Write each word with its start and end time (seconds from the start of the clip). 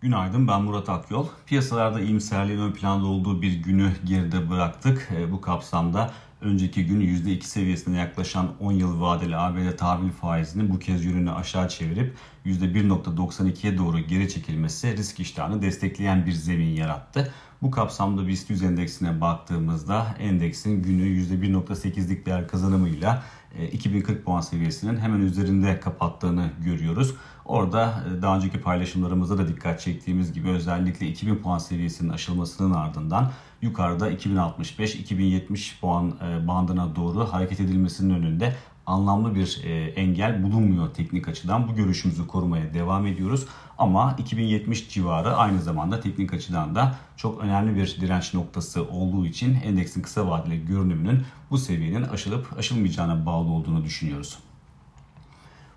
Günaydın 0.00 0.48
ben 0.48 0.62
Murat 0.62 0.88
Akyol. 0.88 1.26
Piyasalarda 1.46 2.00
iyimserliğin 2.00 2.60
ön 2.60 2.72
planda 2.72 3.06
olduğu 3.06 3.42
bir 3.42 3.52
günü 3.52 3.92
geride 4.04 4.50
bıraktık. 4.50 5.08
E, 5.16 5.32
bu 5.32 5.40
kapsamda 5.40 6.10
önceki 6.40 6.86
gün 6.86 7.00
%2 7.00 7.42
seviyesine 7.42 7.98
yaklaşan 7.98 8.48
10 8.60 8.72
yıl 8.72 9.00
vadeli 9.00 9.36
ABD 9.36 9.76
tahvil 9.76 10.10
faizinin 10.10 10.70
bu 10.74 10.78
kez 10.78 11.04
yönünü 11.04 11.32
aşağı 11.32 11.68
çevirip 11.68 12.16
%1.92'ye 12.46 13.78
doğru 13.78 13.98
geri 14.00 14.28
çekilmesi 14.28 14.96
risk 14.96 15.20
iştahını 15.20 15.62
destekleyen 15.62 16.26
bir 16.26 16.32
zemin 16.32 16.74
yarattı. 16.74 17.32
Bu 17.62 17.70
kapsamda 17.70 18.26
BIST 18.26 18.50
100 18.50 18.62
endeksine 18.62 19.20
baktığımızda 19.20 20.16
endeksin 20.18 20.82
günü 20.82 21.02
%1.8'lik 21.02 22.26
değer 22.26 22.48
kazanımıyla 22.48 23.22
2040 23.68 24.18
e, 24.18 24.22
puan 24.22 24.40
seviyesinin 24.40 24.98
hemen 24.98 25.20
üzerinde 25.20 25.80
kapattığını 25.80 26.50
görüyoruz. 26.64 27.14
Orada 27.44 28.04
e, 28.08 28.22
daha 28.22 28.36
önceki 28.36 28.60
paylaşımlarımızda 28.60 29.38
da 29.38 29.48
dikkat 29.48 29.80
çektiğimiz 29.80 30.32
gibi 30.32 30.48
özellikle 30.48 31.06
2000 31.06 31.36
puan 31.36 31.58
seviyesinin 31.58 32.10
aşılmasının 32.10 32.74
ardından 32.74 33.32
yukarıda 33.62 34.12
2065-2070 34.12 35.80
puan 35.80 36.14
e, 36.22 36.46
bandına 36.48 36.96
doğru 36.96 37.32
hareket 37.32 37.60
edilmesinin 37.60 38.14
önünde 38.14 38.56
anlamlı 38.90 39.34
bir 39.34 39.60
e, 39.64 39.86
engel 39.86 40.42
bulunmuyor 40.42 40.94
teknik 40.94 41.28
açıdan. 41.28 41.68
Bu 41.68 41.74
görüşümüzü 41.74 42.26
korumaya 42.26 42.74
devam 42.74 43.06
ediyoruz. 43.06 43.46
Ama 43.78 44.16
2070 44.18 44.88
civarı 44.88 45.36
aynı 45.36 45.62
zamanda 45.62 46.00
teknik 46.00 46.34
açıdan 46.34 46.74
da 46.74 46.94
çok 47.16 47.40
önemli 47.40 47.76
bir 47.76 48.00
direnç 48.00 48.34
noktası 48.34 48.88
olduğu 48.88 49.26
için 49.26 49.58
endeksin 49.64 50.02
kısa 50.02 50.28
vadeli 50.28 50.66
görünümünün 50.66 51.22
bu 51.50 51.58
seviyenin 51.58 52.02
aşılıp 52.02 52.58
aşılmayacağına 52.58 53.26
bağlı 53.26 53.50
olduğunu 53.50 53.84
düşünüyoruz. 53.84 54.38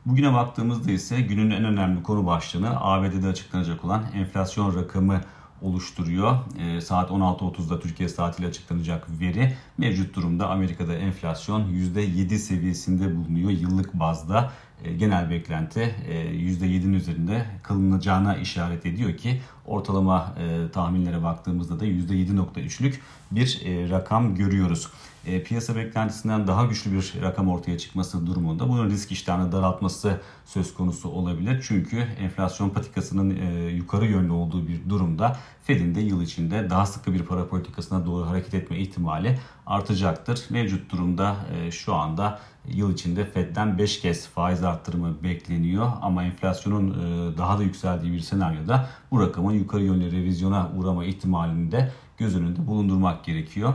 Bugüne 0.05 0.33
baktığımızda 0.33 0.91
ise 0.91 1.21
günün 1.21 1.51
en 1.51 1.65
önemli 1.65 2.03
konu 2.03 2.25
başlığını 2.25 2.81
ABD'de 2.81 3.27
açıklanacak 3.27 3.85
olan 3.85 4.03
enflasyon 4.15 4.75
rakamı 4.75 5.21
oluşturuyor. 5.63 6.37
E, 6.59 6.81
saat 6.81 7.09
16.30'da 7.11 7.79
Türkiye 7.79 8.09
saatiyle 8.09 8.49
açıklanacak 8.49 9.07
veri 9.19 9.57
mevcut 9.77 10.15
durumda 10.15 10.49
Amerika'da 10.49 10.93
enflasyon 10.93 11.61
%7 11.61 12.37
seviyesinde 12.37 13.15
bulunuyor 13.15 13.51
yıllık 13.51 13.93
bazda. 13.93 14.51
E, 14.83 14.93
genel 14.93 15.29
beklenti 15.29 15.95
e, 16.07 16.13
%7'nin 16.13 16.93
üzerinde 16.93 17.45
kalınacağına 17.63 18.35
işaret 18.35 18.85
ediyor 18.85 19.17
ki 19.17 19.41
ortalama 19.65 20.35
e, 20.39 20.71
tahminlere 20.71 21.23
baktığımızda 21.23 21.79
da 21.79 21.85
%7.3'lük 21.85 22.93
bir 23.31 23.61
e, 23.65 23.89
rakam 23.89 24.35
görüyoruz 24.35 24.89
e, 25.25 25.43
piyasa 25.43 25.75
beklentisinden 25.75 26.47
daha 26.47 26.65
güçlü 26.65 26.91
bir 26.91 27.13
rakam 27.21 27.49
ortaya 27.49 27.77
çıkması 27.77 28.27
durumunda 28.27 28.69
bunun 28.69 28.89
risk 28.89 29.11
iştahını 29.11 29.51
daraltması 29.51 30.21
söz 30.45 30.73
konusu 30.73 31.09
olabilir. 31.09 31.63
Çünkü 31.67 31.97
enflasyon 31.97 32.69
patikasının 32.69 33.35
e, 33.35 33.69
yukarı 33.69 34.05
yönlü 34.05 34.31
olduğu 34.31 34.67
bir 34.67 34.89
durumda 34.89 35.37
Fed'in 35.63 35.95
de 35.95 36.01
yıl 36.01 36.21
içinde 36.21 36.69
daha 36.69 36.85
sıkı 36.85 37.13
bir 37.13 37.23
para 37.23 37.47
politikasına 37.47 38.05
doğru 38.05 38.29
hareket 38.29 38.53
etme 38.53 38.77
ihtimali 38.77 39.39
artacaktır. 39.65 40.45
Mevcut 40.49 40.91
durumda 40.91 41.35
e, 41.55 41.71
şu 41.71 41.95
anda 41.95 42.39
yıl 42.67 42.93
içinde 42.93 43.25
Fed'den 43.25 43.77
5 43.77 44.01
kez 44.01 44.27
faiz 44.27 44.63
arttırımı 44.63 45.23
bekleniyor 45.23 45.91
ama 46.01 46.23
enflasyonun 46.23 46.89
e, 46.89 47.37
daha 47.37 47.59
da 47.59 47.63
yükseldiği 47.63 48.13
bir 48.13 48.19
senaryoda 48.19 48.89
bu 49.11 49.21
rakamın 49.21 49.53
yukarı 49.53 49.83
yönlü 49.83 50.11
revizyona 50.11 50.69
uğrama 50.77 51.05
ihtimalini 51.05 51.71
de 51.71 51.91
göz 52.17 52.35
önünde 52.35 52.67
bulundurmak 52.67 53.25
gerekiyor. 53.25 53.73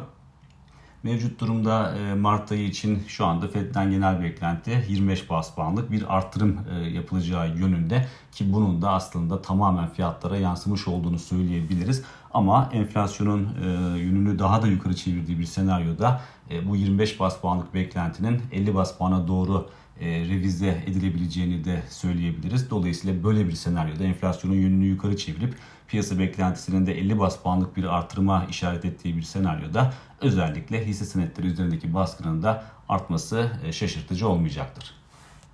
Mevcut 1.02 1.41
durumda 1.41 1.94
e, 1.98 2.14
Mart 2.14 2.52
ayı 2.52 2.66
için 2.66 3.02
şu 3.08 3.27
anda 3.27 3.48
FED'den 3.48 3.91
genel 3.91 4.22
beklenti 4.22 4.84
25 4.88 5.30
bas 5.30 5.54
puanlık 5.54 5.91
bir 5.91 6.16
arttırım 6.16 6.58
e, 6.70 6.88
yapılacağı 6.88 7.56
yönünde 7.56 8.06
ki 8.32 8.52
bunun 8.52 8.82
da 8.82 8.91
aslında 8.91 9.42
tamamen 9.42 9.88
fiyatlara 9.88 10.36
yansımış 10.36 10.88
olduğunu 10.88 11.19
söyleyebiliriz. 11.19 12.02
Ama 12.34 12.70
enflasyonun 12.72 13.48
e, 13.64 13.66
yönünü 13.98 14.38
daha 14.38 14.62
da 14.62 14.66
yukarı 14.66 14.96
çevirdiği 14.96 15.38
bir 15.38 15.44
senaryoda 15.44 16.20
bu 16.64 16.76
25 16.76 17.20
bas 17.20 17.41
puanlık 17.41 17.74
beklentinin 17.74 18.42
50 18.53 18.75
bas 18.75 18.98
puana 18.98 19.28
doğru 19.28 19.69
revize 20.00 20.84
edilebileceğini 20.86 21.64
de 21.64 21.82
söyleyebiliriz. 21.91 22.70
Dolayısıyla 22.70 23.25
böyle 23.25 23.48
bir 23.48 23.53
senaryoda 23.53 24.04
enflasyonun 24.04 24.54
yönünü 24.54 24.84
yukarı 24.84 25.16
çevirip 25.16 25.54
piyasa 25.88 26.19
beklentisinin 26.19 26.86
de 26.86 26.98
50 26.98 27.19
bas 27.19 27.42
puanlık 27.42 27.76
bir 27.76 27.84
artırıma 27.84 28.47
işaret 28.50 28.84
ettiği 28.84 29.16
bir 29.16 29.22
senaryoda 29.22 29.94
özellikle 30.20 30.87
hisse 30.87 31.04
senetleri 31.04 31.47
üzerindeki 31.47 31.94
baskının 31.94 32.42
da 32.42 32.64
artması 32.88 33.50
e, 33.64 33.72
şaşırtıcı 33.72 34.28
olmayacaktır. 34.28 34.94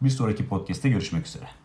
Bir 0.03 0.11
sonraki 0.11 0.49
podcast'te 0.49 0.89
görüşmek 0.89 1.27
üzere. 1.27 1.64